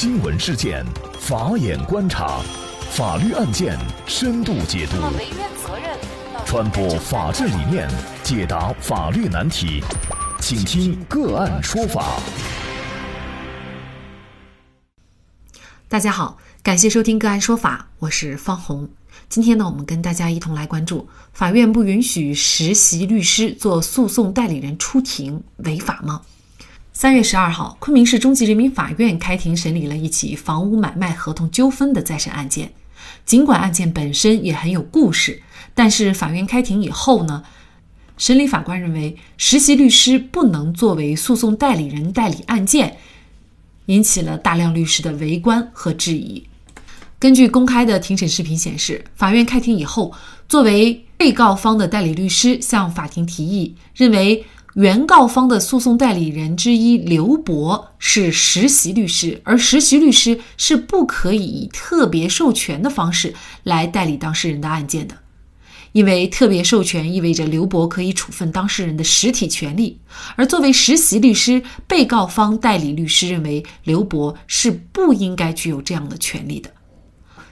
[0.00, 0.82] 新闻事件，
[1.20, 2.40] 法眼观察，
[2.90, 4.96] 法律案件深度解读，
[6.46, 7.86] 传播法治理念，
[8.22, 9.82] 解答法律难题，
[10.40, 12.18] 请听个案说法。
[15.86, 18.88] 大家好，感谢收听个案说法，我是方红。
[19.28, 26.22] 今天呢，我们跟大家一同来关注：法院不允许实习律师做诉讼代理人出庭，违法吗？
[27.00, 32.70] 三月十二号，昆明市中级人民法院开庭审理了一起房屋买卖合同纠纷的再审案件。
[33.24, 35.42] 尽管案件本身也很有故事，
[35.72, 37.42] 但是法院开庭以后呢，
[38.18, 42.98] 审理法官认为实习律师不能作为诉讼代理人代理案件，
[43.86, 46.46] 引起了大量律师的围观和质疑。
[47.18, 50.12] 根据公开的庭审视频显示，法院开庭以后，
[50.46, 54.44] 作为被告方的代理律师向法庭提议，认为。
[54.74, 65.16] 原告方的诉讼代理人之一刘博是实习律师，而实习律师是不可以以特别授权的方式来代理当事人的案件的，
[65.90, 69.98] 因为特别授权意味着刘博可以处分当事人的实体权利，
[70.36, 76.70] 而作为实习律师，被告方代理律师认为刘博是不应该具有这样的权利的。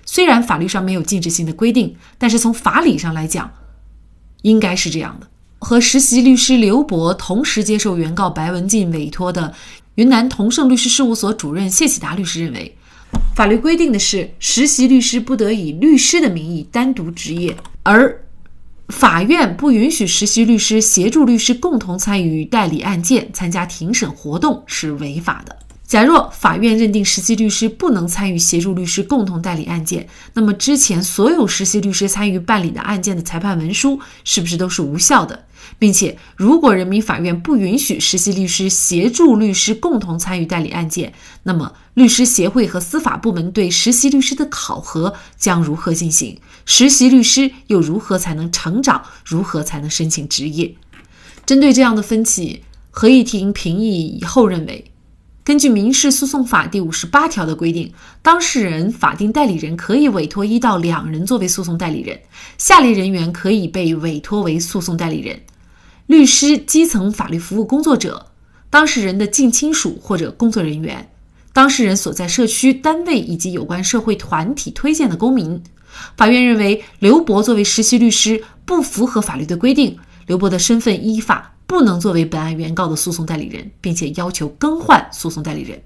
[0.06, 3.52] 虽然法律上没有禁止性的规定，但是从法理上来讲，
[4.42, 5.26] 应该是这样的。
[5.58, 9.52] 和实习律师刘博同时接受原告白文静委托的
[9.96, 12.76] 云南同盛律师事务所主任谢启达律师认为，
[13.34, 18.24] 法律规定的是实习律师不得以律师的名义单独执业，而
[18.88, 25.56] 法院不允许实习律师协助律师共同参与代理案件、参加庭审活动是违法的。
[25.88, 35.46] 假若法院认定实习律师不能参与协助律师共同代理案件，那么之前所有实习律师参与办理的案件的裁判文书是不是都是无效的？
[35.78, 46.38] 并且，如果人民法院不允许实习律师协助律师共同参与代理案件，那么律师协会和司法部门对实习律师的考核将如何进行？
[46.66, 49.02] 实习律师又如何才能成长？
[49.24, 50.74] 如何才能申请执业？
[51.46, 54.84] 针对这样的分歧，合议庭评议以后认为。
[55.48, 62.20] 根据民事诉讼法第五十八条的规定，当事人、法定代理人可以委托一到两人作为诉讼代理人，
[62.58, 65.40] 下列人员可以被委托为诉讼代理人：
[66.06, 68.26] 律师、基层法律服务工作者、
[68.68, 71.08] 当事人的近亲属或者工作人员、
[71.54, 75.58] 当事人所在社区、单位以及有关社会团体推荐的公民。
[76.14, 81.54] 法院认为，刘博作为实习律师不符合法律的规定，刘博的身份依法。
[81.68, 85.78] 不能作为本案原告的诉讼代理人，并且要求更换诉讼代理人。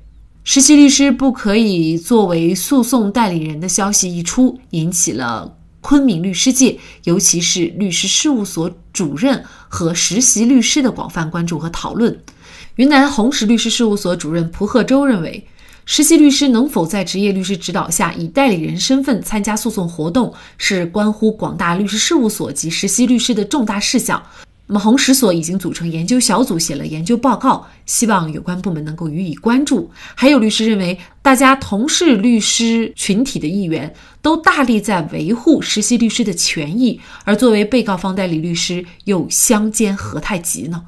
[0.45, 12.17] 实习律师不可以作为诉讼代理人的消息一出，引起了昆明律师界，尤其是律师事务所主任和实习律师的广泛关注和讨论。
[12.77, 15.45] 云南红石律师事务所主任蒲贺洲认为，
[15.85, 24.23] 实习律师能否在执业律师指导下以代理人身份参加诉讼活动，是关乎广大律师事务所及实习律师的重大事项。
[24.69, 29.91] 那么，红石所已经组成研究小组，写了研究报告，希望有关部门能够予以关注。
[30.15, 33.93] 还有律师认为，大家同是律师群体的一员，
[34.23, 40.85] 都大力在维护实习律师的权益，而作为被告方代理律师，又相煎何太急呢？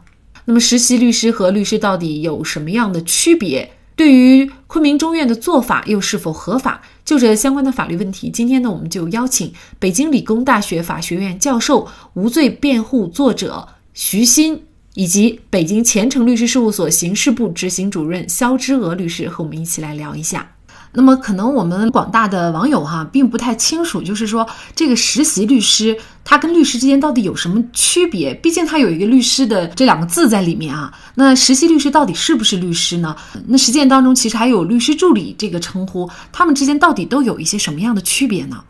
[0.47, 3.71] 那么，实习律师和律师到底有什么样的区别？
[3.97, 6.83] 对于昆明中院的做法又是否合法？
[7.05, 14.59] 就这相关的法律问题，今天呢，我们就邀请北京理工大学法学院教授、无罪辩护作者徐鑫，
[14.95, 20.54] 以及北京前程律师事务所刑事部执行主任肖之娥律师和我们一起来聊一下。
[20.95, 28.33] 那么，可能我们广大的网友哈，并不太清楚，就是说这个实习律师他跟律师之间到底有什么区别？
[28.35, 30.93] 毕竟他有一个律师的这两个字在里面啊。
[31.17, 33.15] 那实习律师到底是不是律师呢？
[33.49, 38.63] 那实践当中其实还有律师助理这个称呼，他们之间到底都有一些什么样的区别呢？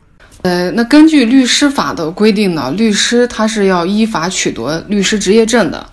[0.44, 5.86] 呃，那根据律师法的规定呢，律师他是要依法取得律师执业证的。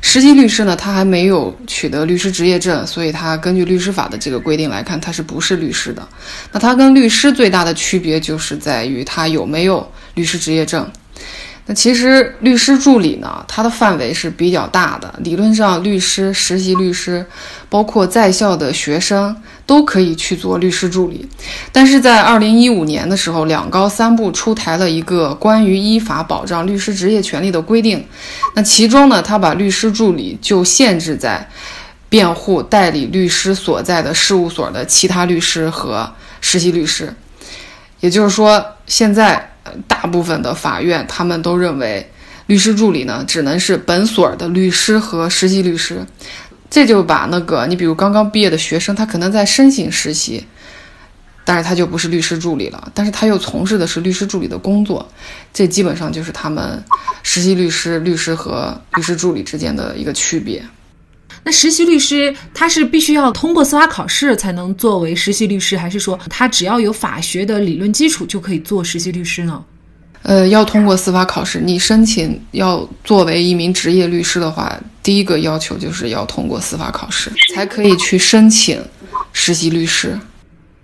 [0.00, 6.06] 实习律师呢，他还没有取得律师执业证，所以他根据律师法的这个规定来看，他是不是律师的？
[6.52, 9.84] 那他跟律师最大的区别就是在于他有没有
[10.14, 10.88] 律师执业证。
[11.68, 15.12] 那其实律师助理呢，它的范围是比较大的。
[15.24, 17.26] 理论上，律师、实习律师，
[17.68, 19.34] 包括在校的学生，
[19.66, 21.28] 都可以去做律师助理。
[21.70, 28.06] 但是在二零一五年的时候，两高三部出台了一个关于依法保障律师职业权利的规定。
[28.54, 31.46] 那其中呢，他把律师助理就限制在
[32.08, 36.10] 辩护代理律师所在的事务所的其他律师和
[36.40, 37.12] 实习律师。
[38.00, 39.50] 也就是说，现在。
[39.88, 42.08] 大部分的法院，他们都认为，
[42.46, 46.06] 律师助理呢，只能是本所的律师和实习律师。
[46.68, 50.44] 这就把那个你比如刚刚毕业的学生，他可能在申请实习，
[51.44, 55.08] 但是他就不是律师助理了，但是他又从事的是律师助理的工作，
[55.54, 56.82] 这基本上就是他们
[57.22, 60.62] 实习律师、律师和律师助理之间的一个区别。
[61.44, 69.64] 那实习律师他是必须要通过司法考试才能作为实习律师，还是说他只要有法学的理论基础就可以做实习律师呢？
[70.26, 71.60] 呃，要通过司法考试。
[71.60, 78.82] 你申请要作为一名职业律师的话，第一个要求就是要通过司法考试，才可以去申请
[79.32, 80.18] 实习律师。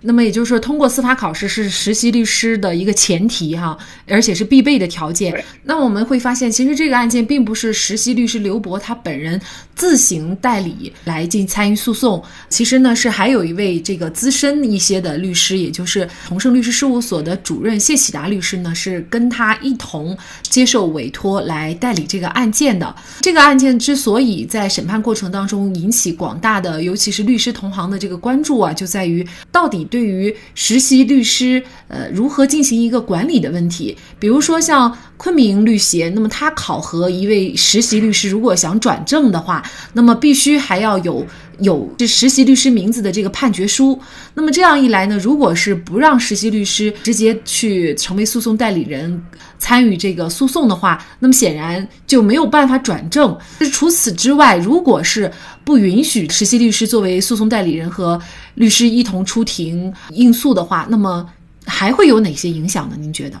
[0.05, 5.33] 那么也就是说，通过司法考试是实习律师的一个前提哈，而且是必备的条件。
[5.63, 9.39] 那我们会发现，其实这个案件并不是实习律师刘博他本人
[9.75, 22.93] 自行代理来进参与诉讼，其实呢是还有一位这个资深一些的律师，也就是同盛律师事务所的主任谢喜达律师呢，是跟他一同接受委托来代理这个案件的。
[23.21, 29.87] 这个案件之所以在审判过程当中引起广大的，尤其是律师同行的这个关注啊，就在于到底。
[29.93, 39.61] 对于实习律师，呃，如何进行一个管理的问题，比如说像昆明律协，那么他考核一位实习律师，如果想转正的话，
[39.93, 41.23] 那么必须还要有
[41.59, 43.99] 有这实习律师名字的这个判决书。
[44.33, 49.23] 那么这样一来呢，如果是不让实习律师直接去成为诉讼代理人，
[49.59, 53.37] 参与这个诉讼的话，那么显然就没有办法转正。
[53.71, 55.31] 除此之外，如果是
[55.63, 58.19] 不允许实习律师作为诉讼代理人和
[58.55, 61.27] 律师一同出庭应诉的话，那么
[61.65, 62.95] 还会有哪些影响呢？
[62.99, 63.39] 您觉得？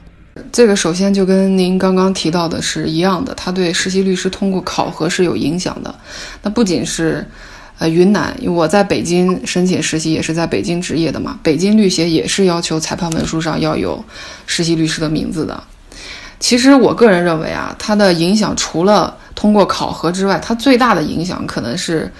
[0.51, 5.93] 这个首先就跟您刚刚提到的是一样的，他对实习律师通过考核是有影响的。
[6.41, 7.23] 那不仅是，
[7.77, 14.03] 呃，云南，因为我在北京申请实习也是在北京执业的嘛，北京律协也是要求裁判文书上要有
[14.47, 15.61] 实习律师的名字的。
[16.39, 22.11] 其实我个人认为啊，它的影响除了通过考核之外，它最大的影响可能是。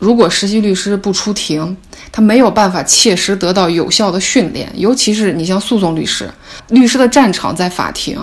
[0.00, 1.76] 如果实习律师不出庭，
[2.12, 4.70] 他没有办法切实得到有效的训练。
[4.76, 6.30] 尤其是你像诉讼律师，
[6.68, 8.16] 律师的战场在法庭，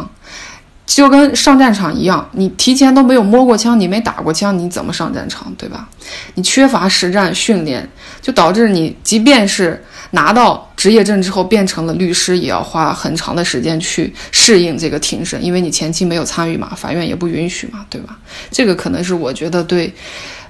[0.85, 5.89] 就跟上战场一样，你提前都没有摸过枪，你没打过枪，你怎么上战场，对吧？
[6.35, 7.85] 你缺乏实战训练，
[8.21, 9.83] 就导致你即便是
[10.15, 18.17] 拿到执业证之后变成了律师，也要花很长的时间去适应这个庭审，因为你前期没有参与嘛，法院也不允许嘛，对吧？
[18.49, 19.93] 这个可能是我觉得对。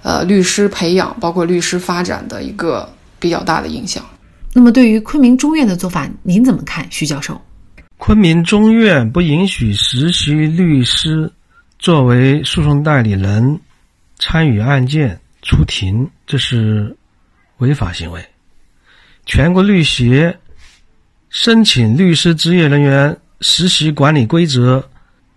[0.08, 4.06] 呃，律师培养包括律师发展的一个比较大的影响。
[4.54, 7.42] 那么，对于昆明中院的做法，您怎么看，徐教授？
[7.98, 11.32] 昆明中院不允许实习律师
[11.80, 13.60] 作为诉讼代理人
[14.20, 16.96] 参与案件出庭，这是
[17.58, 18.24] 违法行为。
[19.26, 20.40] 全国律协
[21.30, 24.90] 申请律师职业人员实习管理规则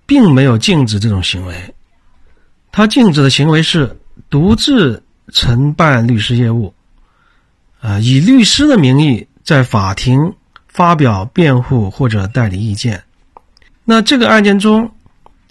[0.06, 1.74] 并没有禁止这种行为，
[2.70, 3.96] 他禁止的行为是。
[4.30, 6.74] 独自承办律师业务，
[7.80, 10.34] 啊，以律师的名义在法庭
[10.66, 13.04] 发表辩护或者代理意见。
[13.84, 14.90] 那这个案件中，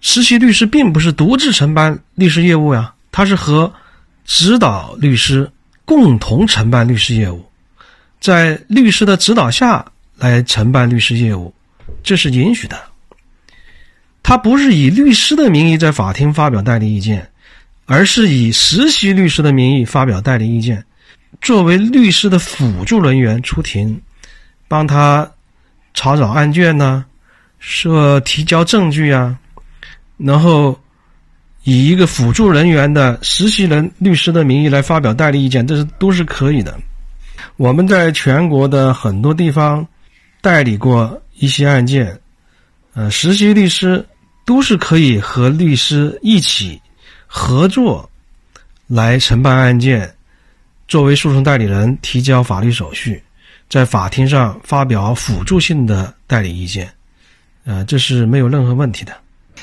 [0.01, 3.73] 实习律师并不是独自承办律师业务呀，他是和
[4.25, 5.49] 指导律师
[5.85, 7.46] 共同承办律师业务，
[8.27, 9.85] 在律师的指导下
[10.17, 11.53] 来承办律师业务，
[12.03, 12.77] 这是允许的。
[14.21, 17.25] 他不是以律师的名义在法庭发表代理意见。
[17.89, 20.83] 而是以实习律师的名义发表代理意见，
[21.39, 23.97] 作为律师的辅助人员出庭，
[24.67, 25.25] 帮他
[25.93, 27.05] 查找案卷呢，
[27.59, 29.39] 说提交证据啊，
[30.17, 30.77] 然后
[31.63, 36.77] 以一个辅助人员的实习人律师的名义来发表代理意见，这是都是可以的。
[37.55, 39.87] 我们在全国的很多地方
[40.41, 42.19] 代理过一些案件，
[42.93, 44.05] 呃，实习律师
[44.45, 46.81] 都是可以和律师一起。
[47.29, 48.09] 合作
[48.87, 50.09] 来承办案件，
[50.87, 53.21] 作为诉讼代理人提交法律手续，
[53.69, 56.89] 在法庭上发表辅助性的代理意见，
[57.65, 59.13] 呃，这是没有任何问题的。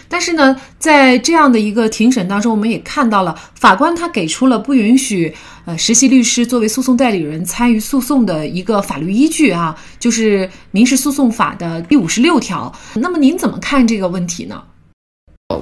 [0.08, 5.34] 但是呢，在这样的一个庭审当中，我们也看到了法官他给出了不允许
[5.64, 12.72] 呃实习律师作为诉讼代理人参与诉讼的一个法律依据啊，就是民事诉讼法的第五十六条。
[12.94, 14.62] 那么您怎么看这个问题呢？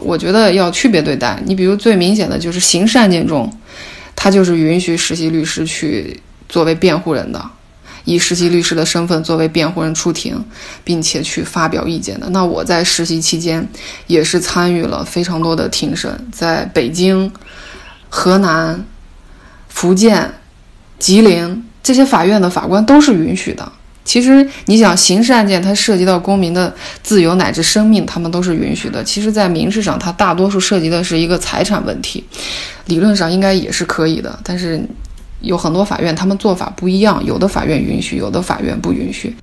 [0.04, 1.42] 我觉得要区别对待。
[1.44, 3.52] 你比如最明显的就是刑事案件中，
[4.14, 7.44] 他就是允许实习律师去作为辩护人的，
[8.04, 10.44] 以实习律师的身份作为辩护人出庭，
[10.84, 12.28] 并且去发表意见的。
[12.30, 13.66] 那我在实习期间
[14.06, 17.32] 也是参与了非常多的庭审，在北京、
[18.08, 18.84] 河南、
[19.68, 20.32] 福建、
[20.98, 23.72] 吉林这些法院的法官都是允许的。
[24.04, 29.02] 其实你想，刑事案件它涉及到公民的自由乃至生命，他们都是允许的。
[29.04, 32.24] 其实，在民事上，它大多数涉及的是一个财产问题，
[32.86, 34.36] 理论上应该也是可以的。
[34.42, 34.84] 但是，
[35.42, 39.34] 有很多法院他们做法不一样，有的法院允许，有的法院不允许。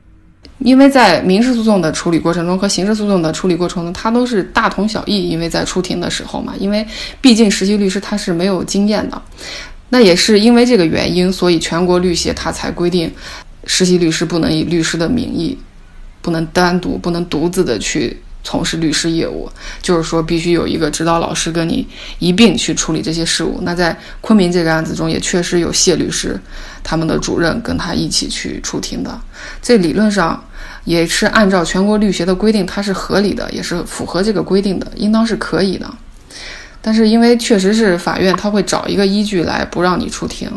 [0.59, 5.29] 因为在民事诉讼的处理过程中和刑事诉讼的处理过程中，它都是大同小异。
[5.29, 6.85] 因为在出庭的时候嘛，因为
[7.21, 9.21] 毕竟实习律师他是没有经验的，
[9.89, 13.09] 那也是因为这个原因，所以全国律协他才规定。
[13.65, 15.57] 实习律师不能以律师的名义，
[16.21, 19.49] 不能单独、不能独自的去从事律师业务，
[19.81, 21.87] 就是说必须有一个指导老师跟你
[22.19, 23.59] 一并去处理这些事务。
[23.63, 26.39] 那在昆明这个案子中，也确实有谢律师，
[26.83, 29.19] 他们的主任跟他一起去出庭的。
[29.61, 30.43] 这理论上
[30.85, 35.89] 也是按照全国律协的规定，它是合理的，也是符合这个规定的，应当是可以的。
[36.81, 40.49] 但是因为确实是法院他会找一个依据来不让你出庭，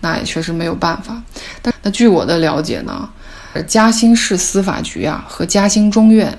[0.00, 1.22] 那也确实没有办法。
[1.60, 3.06] 但那据我的了解呢，
[3.66, 6.36] 嘉兴市司法局啊和嘉兴中院，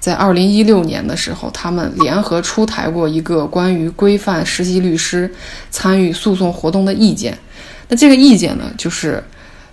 [0.00, 5.32] 在二零一六年的时候，他们联合出台过一个关于规范实习律师
[5.70, 7.36] 参与诉讼活动的意见。
[7.88, 9.22] 那这个意见呢，就是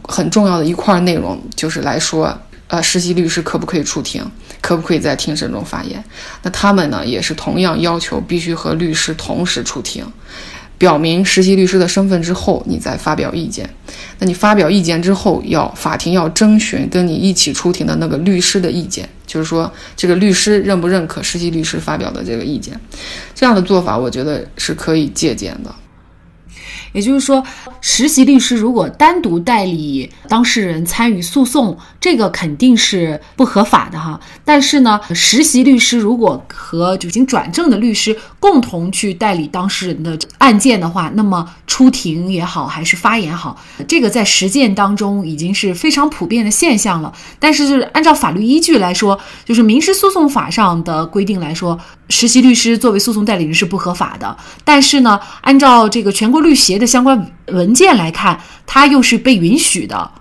[0.01, 2.37] 很重要的一块内容，就是来说。
[2.67, 4.25] 呃，实习律师可不可以出庭？
[4.59, 6.03] 可不可以在庭审中发言？
[6.41, 10.03] 那他们呢，也是同样要求必须和律师同时出庭，
[10.77, 13.69] 表明实习律师的身份之后，你再发表意见。
[14.19, 22.79] 那你发表意见之后，要法庭要征询跟你一起出庭的那个律师的意见，就是说这个律师认不认可实习律师发表的这个意见。
[23.33, 25.73] 这样的做法，我觉得是可以借鉴的。
[26.91, 27.43] 也就是说，
[27.81, 34.19] 实习律师如果单独代理当事人参与诉讼，这个肯定是不合法的哈。
[34.43, 47.11] 但是呢，实习律师如果和已经转正的律师共同去代理当事人的案件的话，那么出庭也好，还是发言好，这个在实践当中已经是非常普遍的现象了。
[47.39, 51.77] 但是，就是按照法律依据来说，就是民事诉讼法上的规定来说，
[52.09, 54.37] 实习律师作为诉讼代理人是不合法的。
[54.63, 56.85] 但是呢，按照这个全国律协的。
[56.85, 60.11] 相关文件来看，他又是被允许的。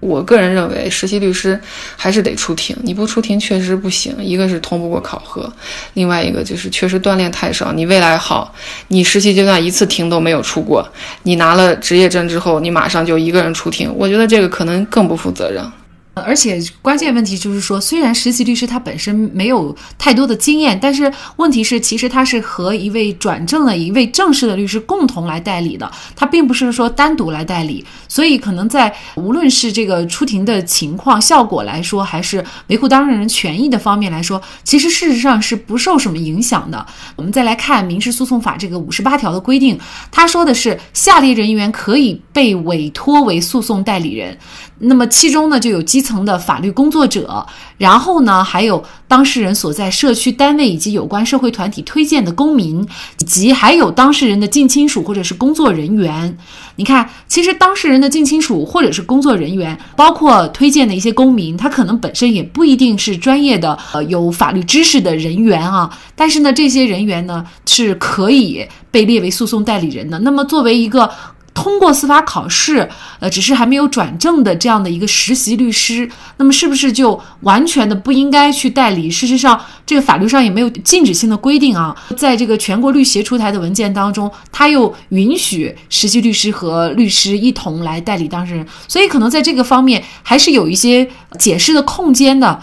[0.00, 1.60] 我个人认为，实习律师
[1.94, 4.14] 还是得出庭，你不出庭确实不行。
[4.18, 5.52] 一个是通不过考核，
[5.94, 7.72] 另外一个就是确实锻炼太少。
[7.72, 8.54] 你未来好，
[8.88, 10.86] 你实习阶段一次庭都没有出过，
[11.22, 15.62] 你拿了执业证之后，你马上就一个人出庭，我觉得这个可能更不负责任。
[16.12, 36.84] 而且关键问题就是说，虽然实习律师他本身没有太多的经验，但是问题是，其实他是和一位转正的一位正式的律师共同来代理的，他并不是说单独来代理，所以可能在无论是这个出庭的情况效果来说，还是维护当事人权益的方面来说，其实事实上是不受什么影响的。
[37.16, 39.78] 我们再来看民事诉讼法这个五十八条的规定，
[40.10, 44.36] 他说的是下列人员可以被委托为诉讼代理人。
[44.82, 47.46] 那么其中呢，就有基层的法律工作者，
[47.76, 52.82] 然后呢，还有当事人所在社区单位以及有关社会团体推荐的公民，
[53.18, 56.34] 以及还有当事人的近亲属或者是工作人员。
[56.76, 65.90] 你看，其实当事人的近亲属或者是工作人员，包括推荐的一些公民，他可能本身也不一定是专业的，呃，有法律知识的人员啊。
[66.16, 70.18] 但是呢，这些人员呢是可以被列为诉讼代理人的。
[70.20, 71.10] 那么作为一个。
[71.52, 72.88] 通过司法考试，
[73.18, 79.10] 呃，只是还没有转正的这样的一个实习律师，那么是不是就完全的不应该去代理？
[79.10, 81.94] 事实上，这个法律上也没有禁止性的规定啊。
[82.16, 91.06] 在这个全国律协出台的文件当中，他又允许实习律师和律师一同来代理当事人，所以可能在这个方面还是有一些
[91.38, 92.58] 解释的空间的。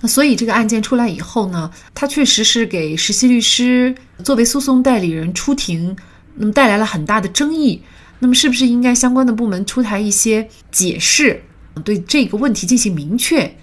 [0.00, 5.96] 那所以这个案件出来以后呢，他确实是给实习律师作为诉讼代理人出庭，
[6.34, 7.80] 那么带来了很大的争议。
[8.24, 11.42] 那么，是不是应该相关的部门出台一些解释，
[11.84, 13.54] 对这个问题进行明确，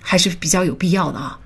[0.00, 1.38] 还是比较有必要的啊？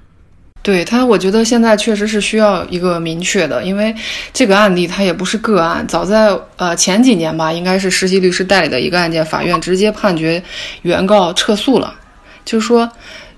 [0.62, 3.92] 对他，我觉得现在确实是需要一个明确的，因为
[4.32, 10.40] 这个案例它也不是个案，早在呃前几年吧，应该是实习律师代理的一个案件，法院直接判决
[10.82, 11.92] 原告撤诉了，
[12.44, 12.88] 就是说。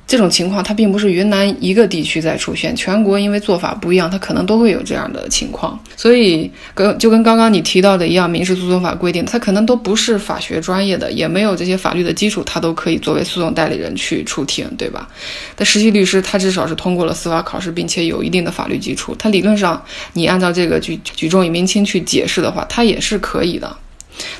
[0.06, 5.78] 这种情况它并不是云南一个地区在出现，全国因为做法不一样，它可能都会有这样的情况。
[5.96, 15.08] 所以跟就跟刚刚你提到的一样，民事诉讼法规定，它可能都不是法学专业的，也没有这些法律的基础，他都可以作为诉讼代理人去出庭，对吧？
[15.56, 19.82] 但实习律师他至少是通过了司法考试，并且有一定的法律基础，他理论上
[20.12, 23.74] 你按照这个举举重以明轻去解释的话，他也是可以的。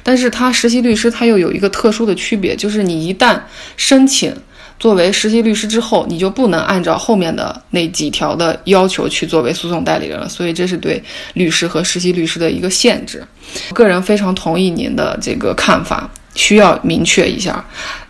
[0.02, 3.40] 但是他实习律师他又有一个特殊的区别，就是你一旦
[3.78, 4.30] 申请。
[4.78, 11.02] 作为实习律师之后，你就不能按照后面的那几条的要求去作为诉讼代理人了，所以这是对
[11.34, 13.24] 律师和实习律师的一个限制。
[13.72, 17.64] 个人非常同意您的这个看法，需要明确一下。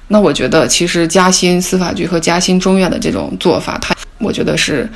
[0.08, 4.88] 那我觉得，其实嘉兴司法局和嘉兴中院的这种做法，它我觉得是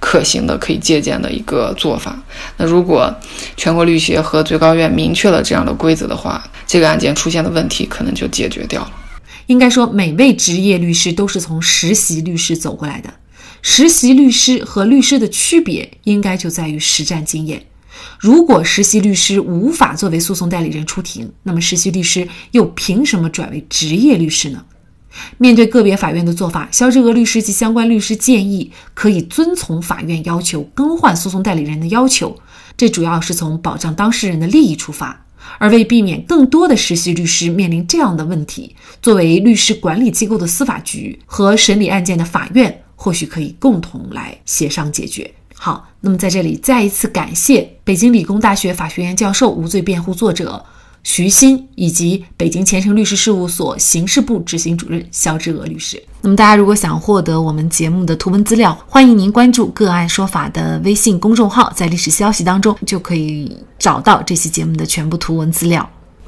[0.00, 2.16] 可行的、可以借鉴的一个做法。
[2.56, 3.14] 那如果
[3.56, 8.90] 全国律协和最高院明确了这样的规则的话，这个案件出现的问题可能就解决掉了。
[9.46, 13.12] 应该说，每位职业律师都是从实习律师走过来的。
[13.62, 17.64] 实习律师和律师的区别，应该就在于实战经验。
[18.18, 24.64] 如果实习律师无法作为诉讼代理人出庭，那么实习律师又凭什么转为职业律师呢？
[25.38, 32.36] 面对个别法院的做法，肖志娥律师及相关律师建议可以遵从法院要求更换诉讼代理人的要求，
[32.76, 35.23] 这主要是从保障当事人的利益出发。
[35.58, 45.30] 而为避免更多的实习律师面临这样的问题，作为律师管理机构的司法局和审理案件的法院，或许可以共同来协商解决。
[45.56, 50.62] 好，那么在这里再一次感谢北京理工大学法学院教授、无罪辩护作者
[51.04, 56.02] 徐鑫，以及北京前程律师事务所刑事部执行主任肖志娥律师。
[56.22, 65.88] 那么大家如果想获得我们节目的图文资料，欢迎您关注“个案说法”的微信公众号，在历史消息当中就可以找到这期节目的全部图文资料。